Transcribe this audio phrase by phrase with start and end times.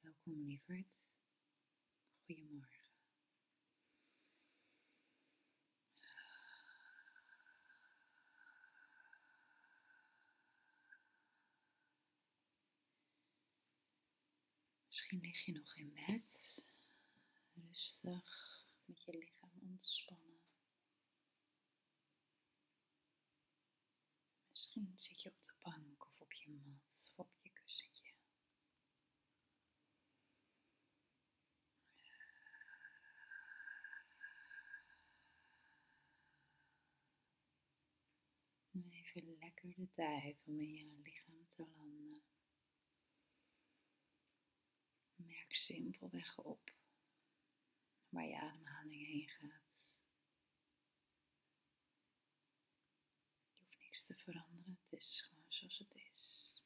[0.00, 0.86] Welkom lieverd.
[2.26, 2.85] Goedemorgen.
[14.96, 16.64] Misschien lig je nog in bed,
[17.54, 20.40] rustig met je lichaam ontspannen.
[24.50, 28.14] Misschien zit je op de bank of op je mat of op je kussentje.
[38.90, 42.22] Even lekker de tijd om in je lichaam te landen.
[45.48, 46.74] Simpelweg op
[48.08, 49.94] waar je ademhaling heen gaat.
[53.48, 56.64] Je hoeft niks te veranderen, het is gewoon zoals het is.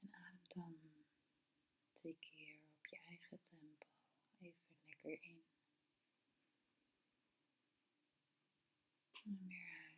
[0.00, 0.76] En adem dan
[1.92, 3.86] drie keer op je eigen tempo
[4.40, 5.44] even lekker in.
[9.24, 9.92] En weer uit.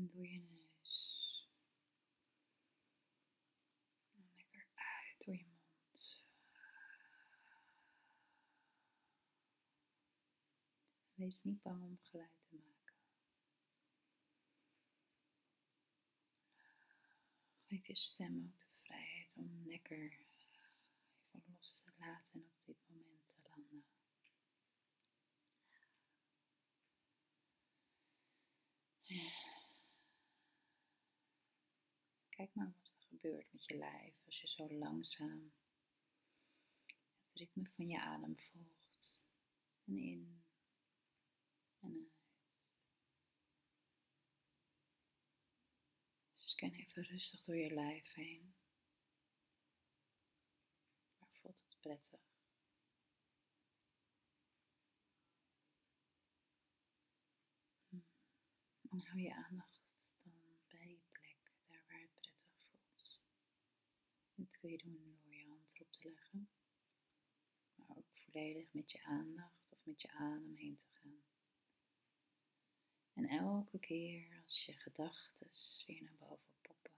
[0.00, 1.48] In door je neus.
[4.12, 6.24] En lekker uit door je mond.
[11.14, 12.96] Wees niet bang om geluid te maken.
[17.66, 22.78] Geef je stem ook de vrijheid om lekker even los te laten en op dit
[22.88, 23.84] moment te landen.
[32.60, 35.52] Maar wat er gebeurt met je lijf als je zo langzaam
[36.86, 39.22] het ritme van je adem volgt.
[39.84, 40.44] En in
[41.78, 42.62] en uit.
[46.34, 48.54] Scan even rustig door je lijf heen.
[51.30, 52.20] Voelt het prettig?
[58.90, 59.80] En hou je aandacht
[60.22, 60.32] dan
[60.68, 63.20] bij die plek, daar waar het prettig voelt.
[64.34, 66.48] Dit kun je doen door je hand erop te leggen,
[67.74, 71.22] maar ook volledig met je aandacht of met je adem heen te gaan.
[73.12, 75.50] En elke keer als je gedachten
[75.86, 76.92] weer naar boven poppen,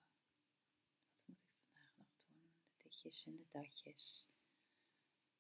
[1.15, 2.43] wat moet ik vandaag nog doen?
[2.43, 4.31] De ditjes en de datjes.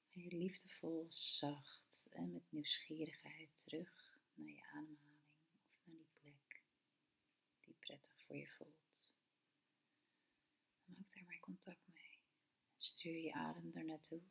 [0.08, 5.20] Ga je liefdevol, zacht en met nieuwsgierigheid terug naar je ademhaling
[5.70, 6.64] of naar die plek
[7.60, 9.10] die prettig voor je voelt.
[10.84, 12.01] Maak daar contact mee.
[12.82, 14.22] Stuur je adem er naartoe.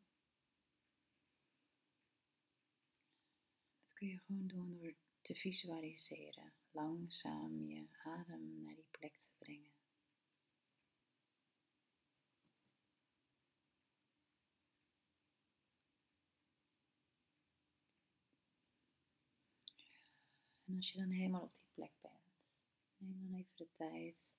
[3.80, 9.30] Dat kun je gewoon doen door te visualiseren, langzaam je adem naar die plek te
[9.38, 9.72] brengen.
[20.66, 22.34] En als je dan helemaal op die plek bent,
[22.98, 24.34] neem dan even de tijd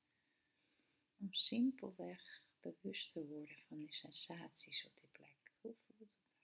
[1.16, 5.52] om simpelweg bewust te worden van die sensaties op die plek.
[5.60, 6.40] Hoe voelt het daar?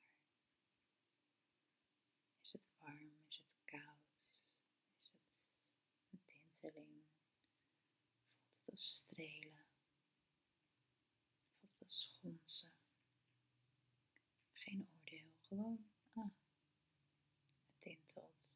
[2.42, 3.12] Is het warm?
[3.26, 4.46] Is het koud?
[4.98, 5.12] Is het
[6.10, 7.04] een tinteling?
[8.40, 9.66] Voelt het als strelen?
[11.58, 12.72] Voelt het als schonsen?
[14.52, 18.50] Geen oordeel, gewoon, ah, het tintelt.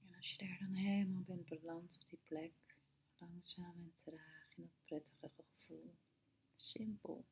[0.00, 2.73] En als je daar dan helemaal bent beland op die plek,
[3.18, 5.96] langzaam en traag in dat prettige gevoel,
[6.54, 7.26] simpel.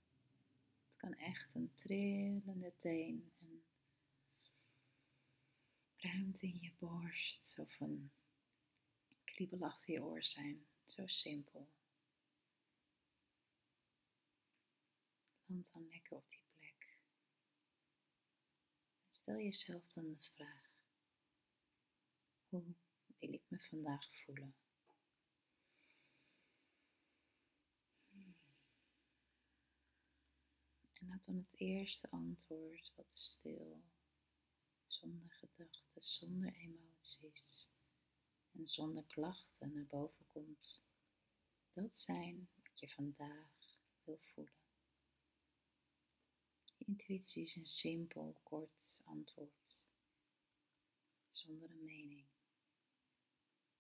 [0.88, 3.64] Het kan echt een trillende teen en
[5.96, 8.12] ruimte in je borst of een
[9.25, 10.67] kriebel achter je oor zijn.
[10.84, 11.69] Zo simpel.
[15.46, 16.99] Land dan lekker op die plek.
[19.08, 20.70] Stel jezelf dan de vraag:
[22.49, 22.75] hoe
[23.19, 24.55] wil ik me vandaag voelen?
[31.02, 33.82] En laat dan het eerste antwoord wat stil,
[34.87, 37.69] zonder gedachten, zonder emoties
[38.52, 40.82] en zonder klachten naar boven komt.
[41.72, 44.54] Dat zijn wat je vandaag wil voelen.
[46.78, 49.84] Intuïtie is een simpel, kort antwoord,
[51.31, 52.26] zonder een mening,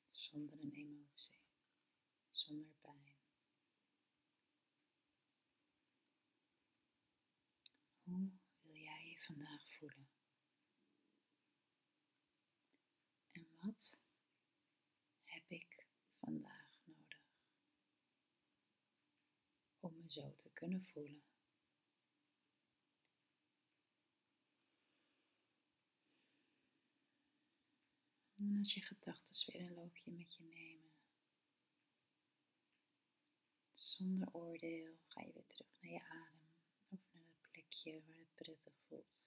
[0.08, 1.38] zonder een emotie,
[2.30, 3.20] zonder pijn.
[8.12, 8.30] Hoe
[8.62, 10.08] wil jij je vandaag voelen?
[13.30, 14.00] En wat
[15.22, 15.86] heb ik
[16.18, 17.20] vandaag nodig
[19.80, 21.22] om me zo te kunnen voelen?
[28.34, 30.92] En als je gedachten weer een loopje met je nemen,
[33.72, 36.41] zonder oordeel ga je weer terug naar je adem
[37.80, 39.24] waar het prettig voelt.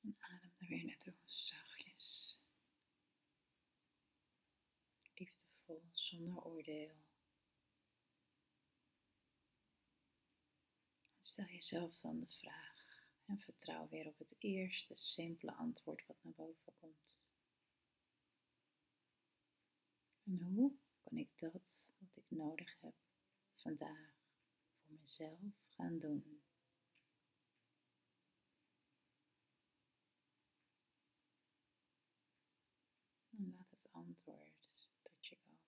[0.00, 2.40] En adem er weer naartoe, zachtjes.
[5.14, 7.04] Liefdevol, zonder oordeel.
[11.18, 16.32] Stel jezelf dan de vraag en vertrouw weer op het eerste simpele antwoord wat naar
[16.32, 17.16] boven komt.
[20.24, 22.94] En hoe kan ik dat wat ik nodig heb
[23.54, 24.14] vandaag
[24.82, 26.40] voor mezelf gaan doen?
[33.30, 35.60] En laat het antwoord tot je komen.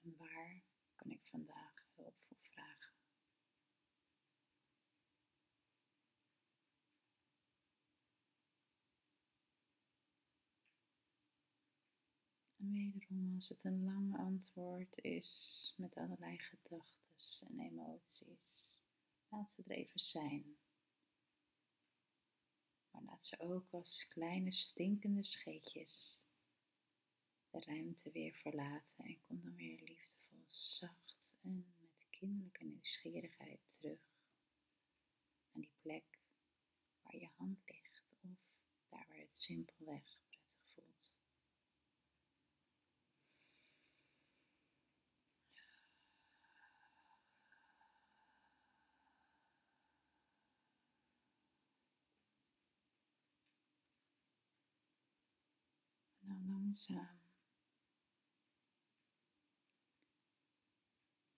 [0.00, 0.62] En waar
[0.94, 2.96] kan ik vandaag hulp voor vragen?
[12.58, 18.80] En wederom, als het een lang antwoord is met allerlei gedachten en emoties,
[19.28, 20.56] laat ze er even zijn.
[22.90, 26.24] Maar laat ze ook als kleine stinkende scheetjes
[27.50, 34.00] de ruimte weer verlaten en kom dan weer liefdevol, zacht en met kinderlijke nieuwsgierigheid terug
[35.52, 36.20] aan die plek
[37.02, 38.18] waar je hand ligt of
[38.88, 41.14] daar waar het simpelweg prettig voelt.
[56.20, 57.20] Nou langzaam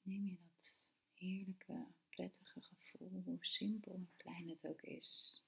[0.03, 5.43] neem je dat heerlijke, prettige gevoel, hoe simpel en klein het ook is,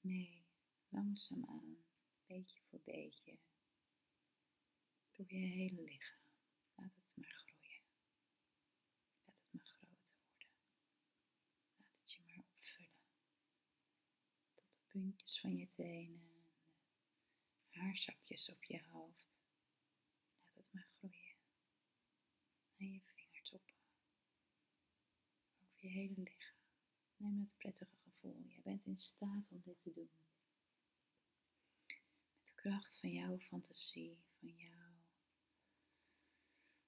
[0.00, 0.46] mee,
[0.88, 1.76] langzaamaan,
[2.26, 3.38] beetje voor beetje,
[5.12, 6.20] door je hele lichaam.
[6.74, 7.82] Laat het maar groeien.
[9.24, 10.48] Laat het maar groter worden.
[11.76, 12.90] Laat het je maar opvullen.
[14.54, 16.35] Tot de puntjes van je tenen,
[17.86, 19.24] haarzakjes op je hoofd.
[20.42, 21.36] Laat het maar groeien
[22.76, 23.74] en je vingertoppen.
[25.62, 26.56] Over je hele lichaam.
[27.16, 28.42] Neem het prettige gevoel.
[28.46, 30.10] Jij bent in staat om dit te doen.
[32.36, 35.04] Met de kracht van jouw fantasie, van jouw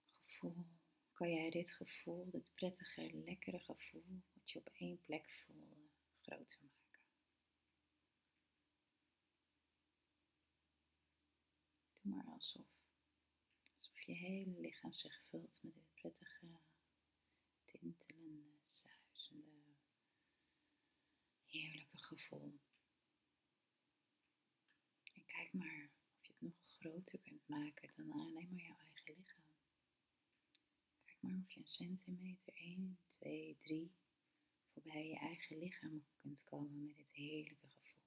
[0.05, 0.67] gevoel,
[1.13, 5.89] kan jij dit gevoel, dit prettige, lekkere gevoel, wat je op één plek voelde,
[6.21, 6.78] groter maken.
[12.09, 12.67] Maar alsof
[14.09, 16.47] je hele lichaam zich vult met dit prettige,
[17.65, 19.75] tintelende, zuizende,
[21.47, 22.61] heerlijke gevoel.
[25.13, 29.15] En kijk maar of je het nog groter kunt maken dan alleen maar jouw eigen
[29.15, 29.45] lichaam.
[31.05, 33.93] Kijk maar of je een centimeter, 1, 2, 3
[34.73, 38.03] voorbij je eigen lichaam kunt komen met dit heerlijke gevoel.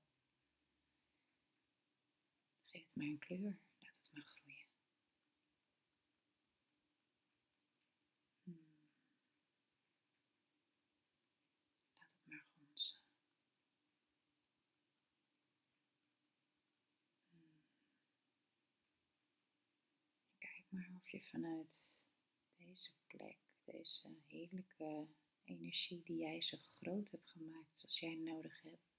[2.63, 3.59] Geef het maar een kleur,
[4.13, 4.69] laat het maar groeien.
[20.71, 22.01] maar of je vanuit
[22.55, 25.07] deze plek, deze heerlijke
[25.43, 28.90] energie die jij zo groot hebt gemaakt zoals jij nodig hebt,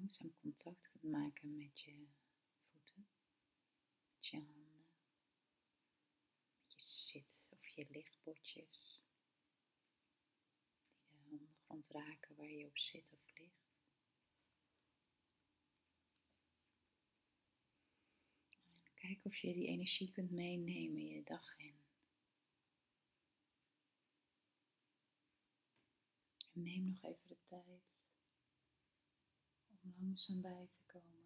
[0.00, 2.06] langzaam contact kunt maken met je
[2.70, 3.08] voeten,
[4.12, 4.86] met je handen,
[6.60, 9.02] met je zit of je lichtbordjes.
[11.08, 13.68] die de ondergrond raken waar je op zit of ligt.
[18.94, 21.74] Kijk of je die energie kunt meenemen je dag in.
[26.52, 27.99] En neem nog even de tijd
[29.82, 31.18] om langzaam bij te komen.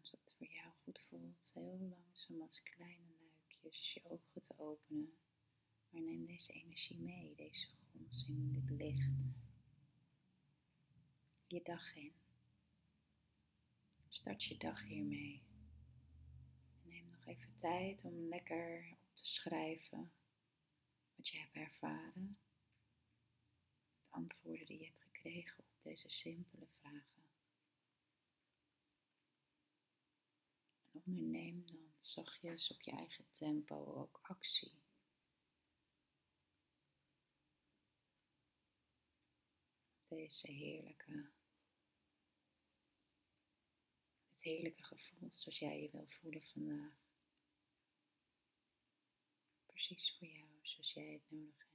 [0.00, 5.12] Als het voor jou goed voelt, heel langzaam als kleine luikjes je ogen te openen.
[5.90, 9.40] Maar neem deze energie mee, deze gonsing, dit licht,
[11.46, 12.12] je dag in.
[14.08, 15.42] Start je dag hiermee.
[16.82, 20.12] Neem nog even tijd om lekker op te schrijven
[21.14, 22.38] wat je hebt ervaren.
[24.12, 27.22] De antwoorden die je hebt gekregen op deze simpele vragen.
[30.92, 34.80] En onderneem dan zachtjes op je eigen tempo ook actie.
[40.08, 41.30] Deze heerlijke
[44.42, 47.10] heerlijke gevoel zoals jij je wil voelen vandaag.
[49.66, 51.71] Precies voor jou, zoals jij het nodig hebt.